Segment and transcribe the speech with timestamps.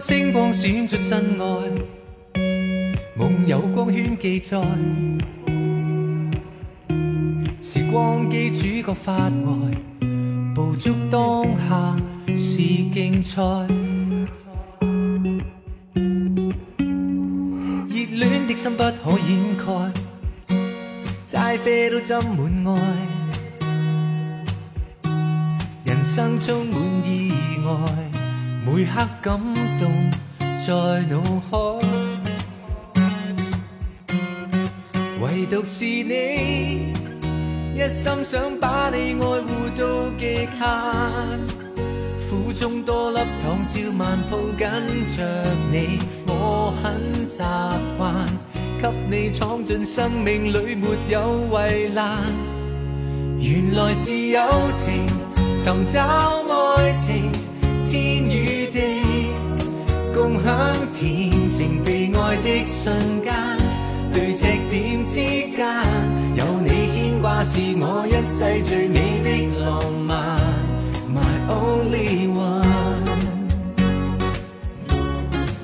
[0.00, 1.44] 星光闪出真爱，
[3.14, 4.58] 梦有光圈记载，
[7.60, 9.36] 时光机主角发呆，
[10.54, 11.94] 捕捉当下
[12.34, 13.42] 是竞赛，
[17.86, 19.92] 热恋的心不可掩盖，
[21.26, 22.80] 斋啡都斟满爱，
[25.84, 27.30] 人生充满意
[27.66, 27.99] 外。
[28.72, 29.36] 每刻感
[29.80, 29.90] 动
[30.64, 31.56] 在脑海，
[35.20, 36.92] 唯独是你，
[37.74, 40.60] 一心想把你爱护到极限。
[42.30, 44.68] 苦中多粒糖，照慢抱紧
[45.16, 45.98] 着你，
[46.28, 47.42] 我很习
[47.98, 48.24] 惯。
[48.80, 52.18] 给你闯进生命里，没有围栏。
[53.40, 54.40] 原来是友
[54.72, 55.04] 情，
[55.56, 56.00] 寻找
[56.48, 57.32] 爱情。
[57.88, 58.49] 天与，
[60.40, 63.34] 共享甜情被爱的瞬间，
[64.12, 65.14] 对赤点之
[65.54, 65.66] 间，
[66.34, 69.28] 有你牵挂是我一世最美的
[69.60, 70.38] 浪漫。
[71.12, 73.04] My only one,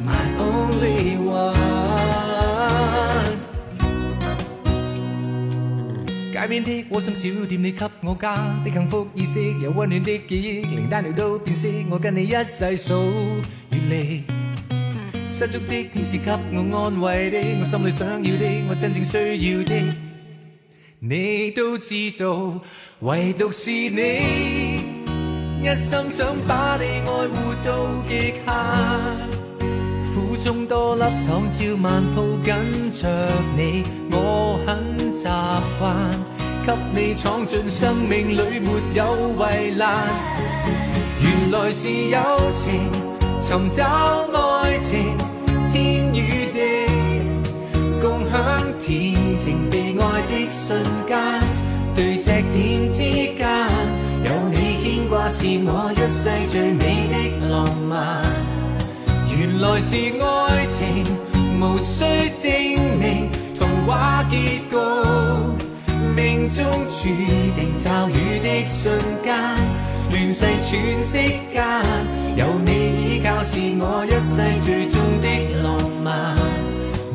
[0.04, 1.54] my only one。
[6.32, 11.66] 街边的窝心小店，你给我家的幸福意识，有温暖的记忆，连单调都变色。
[11.90, 13.04] 我跟你一世数
[13.70, 14.24] 月历，
[15.38, 19.94] 失足的天使给我安慰的，我心里想要的，我真正需要的，
[20.98, 22.58] 你都知道，
[23.00, 24.80] 唯独是你，
[25.60, 28.46] 一心想把你爱护到极限。
[30.14, 33.06] 苦中多粒糖，照慢抱紧着
[33.58, 35.28] 你，我很习
[35.78, 35.94] 惯。
[36.64, 40.06] 给你闯进生命里，没有围栏。
[41.20, 42.90] 原来是友情，
[43.38, 44.26] 寻找
[44.66, 45.16] 爱情，
[45.72, 46.58] 天与地，
[48.02, 51.16] 共享甜情被爱的瞬间。
[51.94, 52.98] 对只点之
[53.38, 53.46] 间，
[54.24, 56.82] 有你牵挂是我一世最美
[57.12, 58.24] 的浪漫。
[59.30, 61.04] 原来是爱情，
[61.60, 62.50] 无需证
[62.98, 64.76] 明，童话结局。
[66.16, 67.08] 命中注
[67.54, 69.32] 定骤雨的瞬间，
[70.38, 71.64] 世喘息间，
[72.36, 72.70] 有你
[73.16, 75.26] 依靠是我一世最终的
[75.62, 75.64] 浪
[76.04, 76.36] 漫。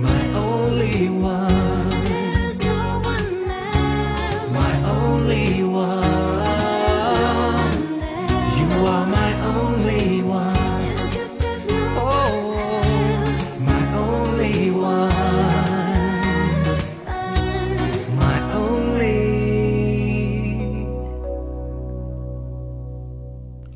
[0.01, 1.50] My only one,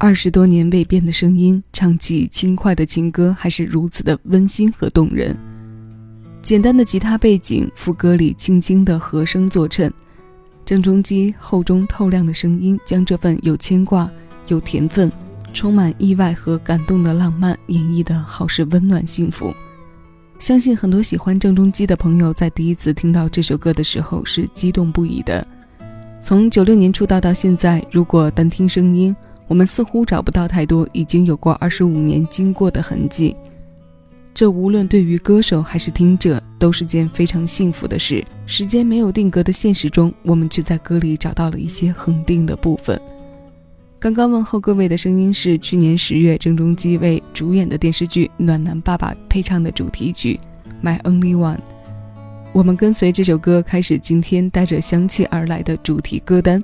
[0.06, 5.36] 二十多年未变的声音，唱起轻快的情歌，还是如此的温馨和动人。
[6.44, 9.92] 简单的吉他背景，副歌里轻轻的和声作衬，
[10.64, 14.08] 郑中基厚中透亮的声音，将这份有牵挂、
[14.48, 15.12] 有甜分、
[15.54, 19.52] 充满意外和感动的浪漫演绎的好是温暖幸福。
[20.38, 25.44] 相信很多喜欢郑中基的朋友，在第一次听到这首歌的时候是激动不已的。
[26.22, 29.16] 从九六年出道到现在，如果单听声音，
[29.48, 33.36] 我们似乎找不到太多已经有过二十五年经过的痕迹，
[34.34, 38.26] 这无论对于歌手还是听者都是件非常幸福的事。
[38.46, 43.00] 时间没有定格的现实中，我们却在歌里找到了一些恒定的部分。
[44.00, 50.40] 刚刚问候各位的声音是去年十月郑中基为主演的电视剧《暖男爸爸》配唱的主题曲
[50.86, 51.58] 《My Only One》。
[52.54, 56.64] 我们跟随这首歌开始今天带着香气而来的主题歌单。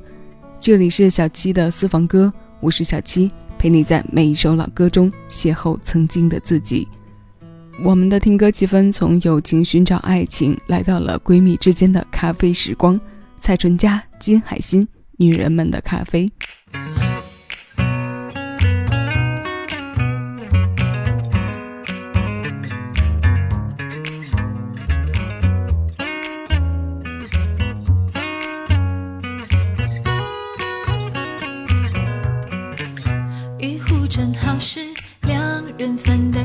[0.60, 2.32] 这里是小七的私房歌。
[2.62, 3.28] 我是小七，
[3.58, 6.88] 陪你在每一首老歌中邂逅曾经的自己。
[7.84, 13.00] 我们的听歌气氛从友情寻找爱情，来到了闺蜜之间的咖啡时光。
[13.40, 14.88] 蔡淳佳、金海心，
[15.18, 16.32] 女人们的咖啡。
[34.42, 34.80] 好是
[35.22, 35.38] 两
[35.78, 36.44] 人份的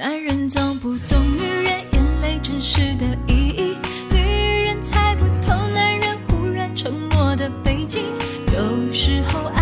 [0.00, 3.76] 男人总不懂女人眼泪真实的意义，
[4.10, 8.04] 女人猜不透男人忽然沉默的背景。
[8.46, 9.59] 有时候爱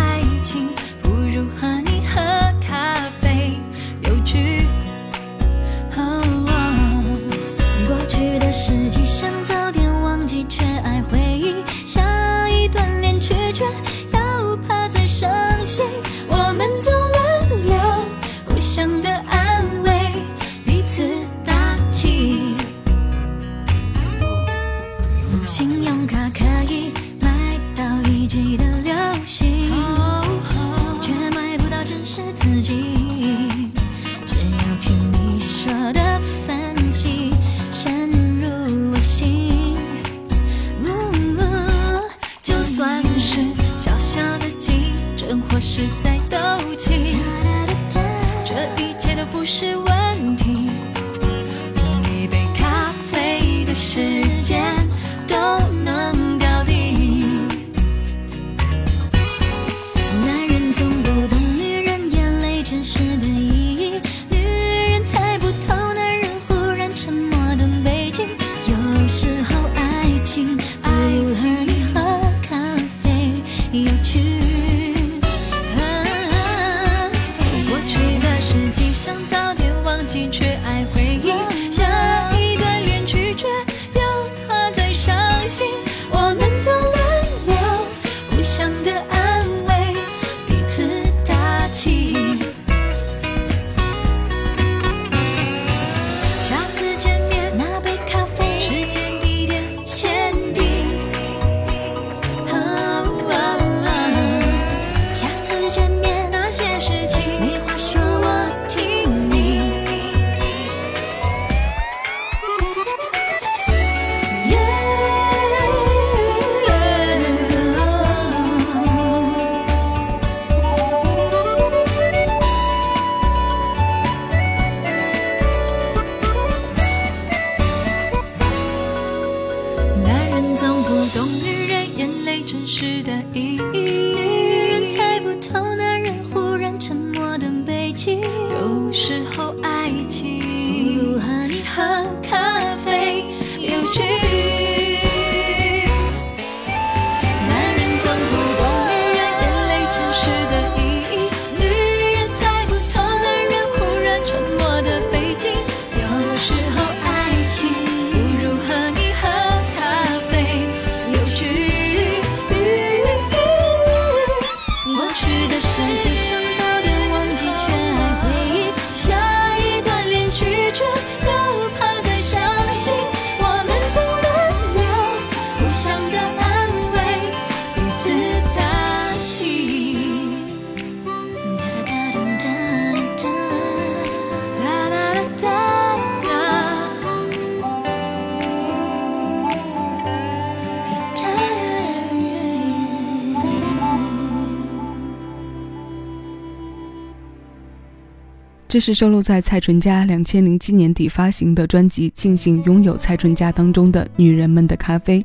[198.69, 205.19] 这是收录在蔡淳佳两千零七年底发行的专辑《庆幸拥有蔡淳佳》当中的《女人们的咖啡》，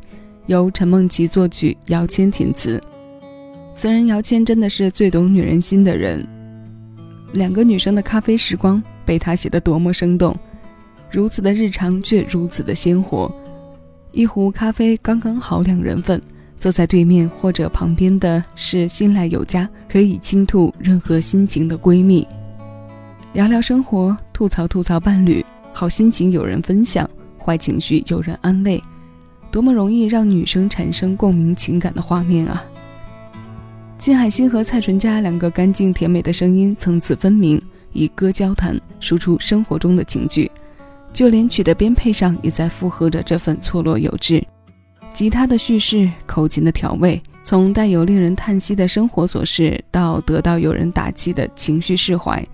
[0.46, 2.82] 由陈梦琪作曲，姚谦填词。
[3.74, 6.26] 此人姚谦真的是最懂女人心的人。
[7.34, 10.34] 两个女生的咖啡时光被他写得多么生动，
[11.10, 13.30] 如此的日常却如此的鲜活。
[14.12, 16.18] 一壶咖啡刚刚好两人份，
[16.58, 22.26] 坐在对面或者旁边的是新来有加，可以倾吐任何心情的闺蜜。
[23.34, 28.80] 聊聊生活，吐槽吐槽伴侣，好心情有人分享，坏情绪有人安慰，
[29.50, 32.64] 多么容易让女生产生共鸣情感的画面啊！
[33.98, 37.60] 金海心和蔡淳佳两个干净甜美的声音层次分明，
[37.92, 40.48] 以歌交谈，输出生活中的情绪，
[41.12, 44.40] 就连曲的编配上也在附和着这份错落有致。
[45.12, 52.44] 吉他的叙事，口琴的调味，从带有令人叹息的生活琐事，到得到有人打气的情绪释怀，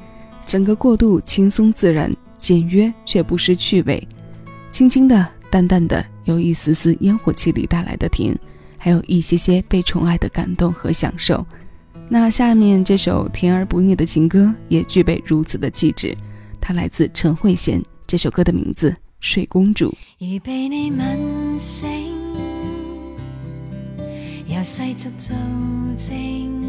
[0.51, 4.05] 整个过渡轻松自然、简约却不失趣味，
[4.73, 8.37] 轻轻的、淡淡的，有一丝丝烟火气里带来的甜，
[8.77, 11.47] 还有一些些被宠爱的感动和享受。
[12.09, 16.17] 那下面这首甜而不腻的情歌也具备如此的气质，
[16.61, 17.81] 它来自陈慧娴。
[18.05, 18.91] 这首歌的名字
[19.21, 19.95] 《睡公主》。
[20.33, 21.89] 如被你吻醒，
[24.49, 25.33] 由世俗做
[25.97, 26.61] 证，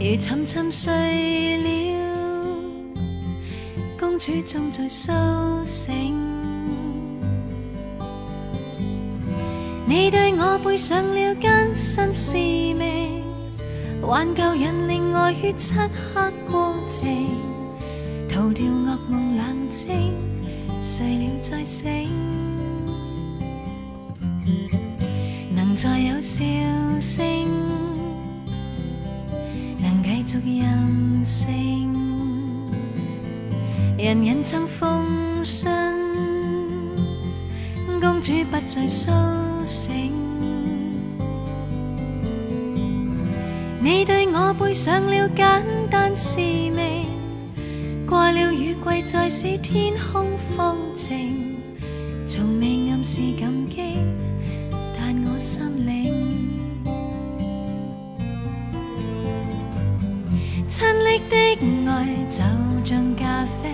[0.00, 0.92] 如沉沉睡
[1.58, 1.75] 了，
[4.16, 5.12] 公主终在苏
[5.66, 6.16] 醒。
[9.86, 13.22] 你对我背上了艰辛使命。
[14.00, 17.06] 挽救引领爱于漆黑过程，
[18.26, 20.14] 逃掉噩梦冷静，
[20.80, 22.08] 睡了再醒，
[25.54, 26.42] 能再有笑
[27.00, 27.22] 声，
[29.78, 31.75] 能继续任性，
[33.98, 35.70] 人人曾奉信，
[37.98, 39.10] 公主不再苏
[39.64, 40.12] 醒。
[43.80, 47.06] 你对我背上了简单使命，
[48.06, 51.56] 过了雨季再使天空风晴，
[52.26, 53.96] 从未暗示感激，
[54.94, 56.05] 但我心里。
[60.76, 61.34] 亲昵的
[61.90, 62.42] 爱就
[62.84, 63.72] 像咖啡，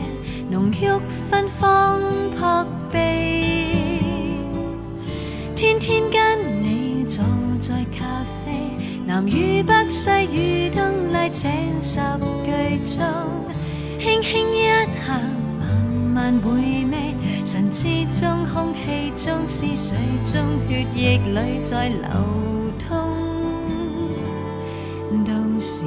[0.49, 0.87] 浓郁
[1.29, 2.47] 芬芳扑
[2.93, 2.97] 鼻，
[5.57, 7.25] 天天跟你坐
[7.61, 8.07] 在咖
[8.47, 8.53] 啡。
[9.05, 11.49] 南与北西与东丽这
[11.83, 11.99] 十
[12.45, 13.03] 句中，
[13.99, 14.69] 轻轻一
[15.05, 15.19] 下，
[15.59, 15.69] 慢
[16.15, 17.83] 慢回味，神之
[18.21, 21.99] 中、空气中、思绪中、血液里在流
[22.79, 22.87] 通，
[25.25, 25.85] 都是。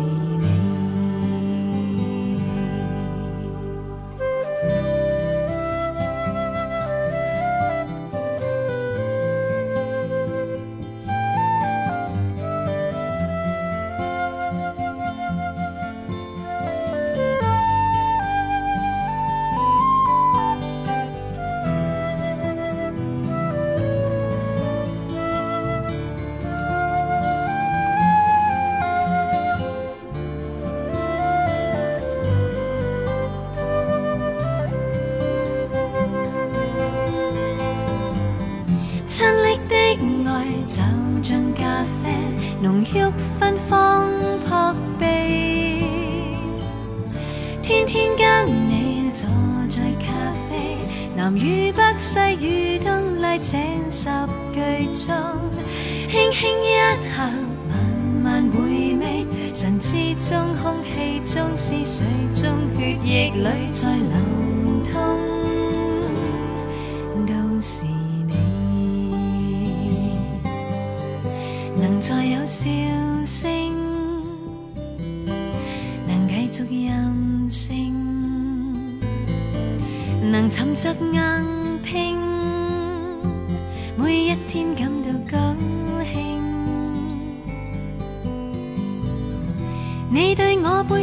[51.25, 53.60] 南与北西与东丽请
[53.91, 54.08] 十
[54.53, 55.15] 句中，
[56.08, 56.77] 轻轻一
[57.15, 57.32] 下，
[57.67, 59.89] 慢慢回味，神之
[60.29, 62.03] 中、空气中、思绪
[62.39, 64.44] 中、血液里在流。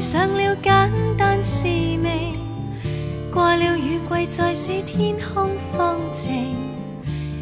[0.03, 2.37] 上了简单使命，
[3.33, 6.57] 过了雨季再使天空风静，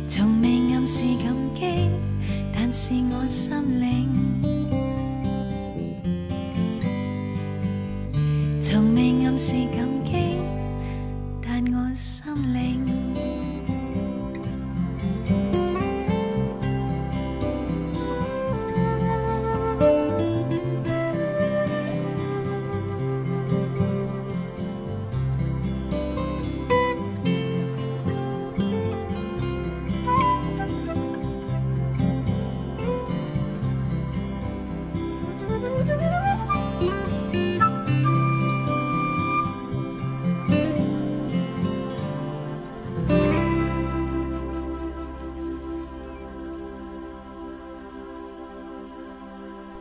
[0.06, 1.88] 从未暗示感激。
[2.54, 4.09] 但是我心领，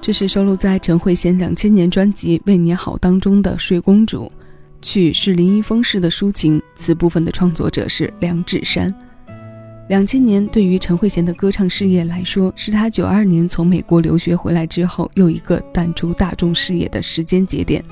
[0.10, 4.24] 这是收录在陈慧娴两千年专辑《为你好》当中的《睡公主》，
[4.82, 8.92] 曲是林一峰式的抒情，词部分的创作者是梁芷珊。
[9.88, 17.86] 两千年对于陈慧娴的歌唱事业来说，是她九二年从美国留学回来之后又一个淡出大众视野的时间节点。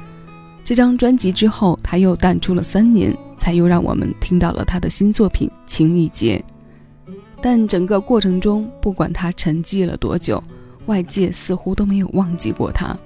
[0.64, 6.44] 这张专辑之后，她又淡出了三年，才又让我们听到了她的新作品《情意结》。
[7.44, 10.44] 但整个过程中，不管他沉寂了多久，
[10.88, 12.98] 外界似乎都没有忘记过他，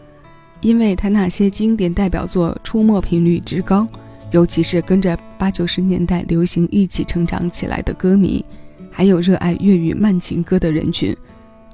[0.62, 3.88] 因为他那些经典代表作出没频率之高，
[4.32, 8.44] 尤其是跟着八九十年代流行一起成长起来的歌迷，
[8.90, 11.16] 还有热爱粤语慢情歌的人群，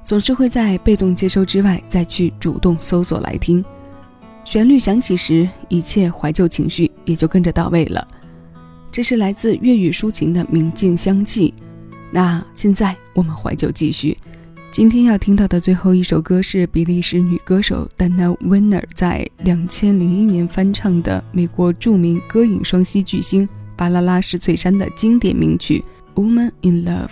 [0.04, 3.64] 总是会在被动接收之外，再去主动搜索来听。
[4.44, 8.06] 旋律响起时，一切怀旧情绪也就跟着到位了。
[8.90, 11.52] 这是来自粤语抒情的明镜香气。
[12.10, 14.16] 那现在我们怀旧继续，
[14.70, 25.82] 今天要听到的最后一首歌是比利时女歌手 Dana Winner 在两千零一年翻唱的美国著名歌影双栖巨星巴啦啦石翠珊的经典名曲
[26.20, 27.06] 《Woman in Love》。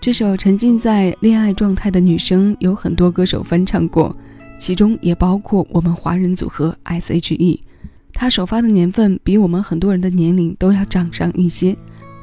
[0.00, 4.14] 这首沉浸在恋爱状态的女声有很多歌手翻唱过，
[4.58, 7.64] 其中也包括我们华人组合 S.H.E。
[8.12, 11.74] 她首发的年份比我们很多人的年龄都要长上一些。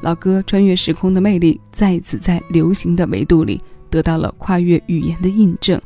[0.02, 5.80] 老歌穿越时空的魅力，再次在流行的维度里得到了跨越语言的印证。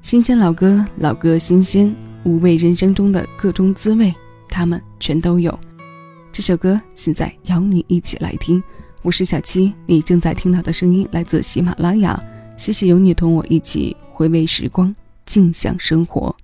[0.00, 4.14] 新鲜老歌，老歌新鲜，五味人生中的各种滋味，
[4.48, 5.56] 他们全都有。
[6.32, 8.62] 这首歌现在邀你一起来听，
[9.02, 12.18] 我是小七，你正在听到的声音来自喜马拉雅。
[12.56, 14.94] 谢谢有你同我一起回味时光，
[15.26, 16.34] 静享生活。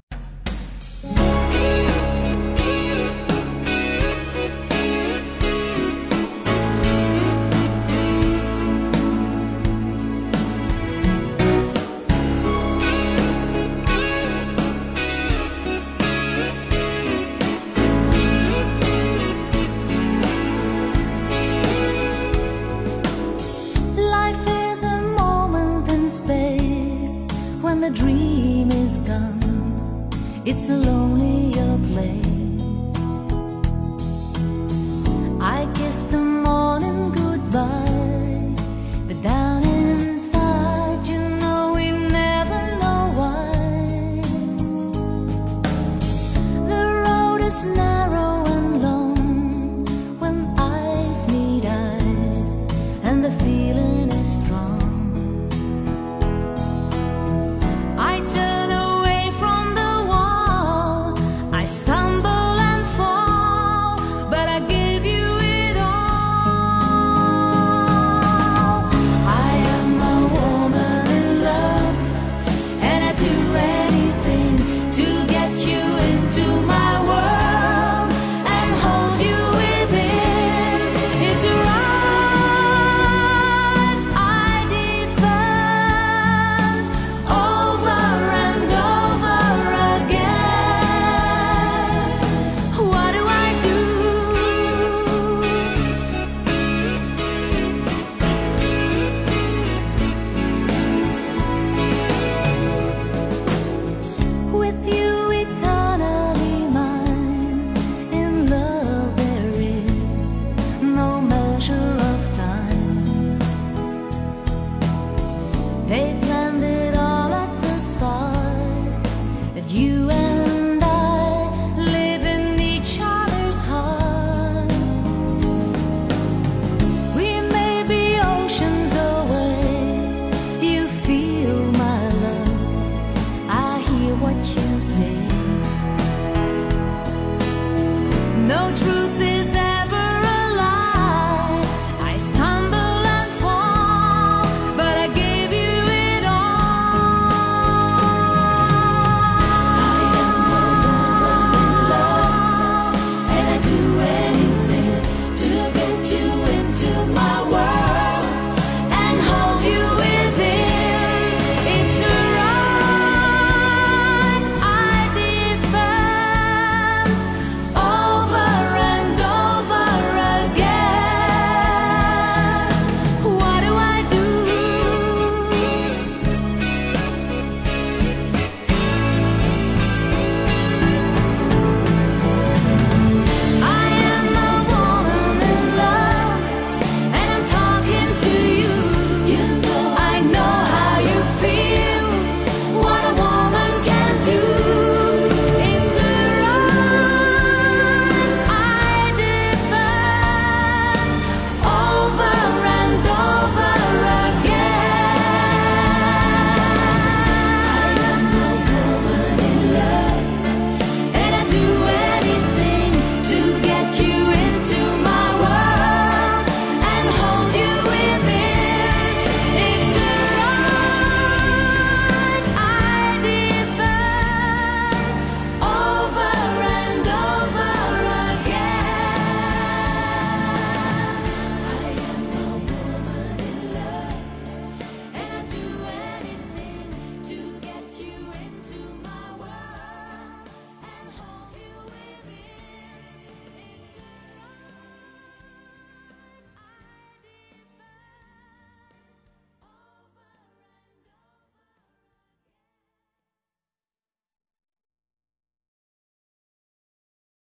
[30.48, 32.96] It's a lonelier place.
[35.40, 38.54] I kiss the morning goodbye,
[39.08, 39.45] but down.